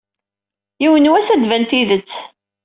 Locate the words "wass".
1.11-1.27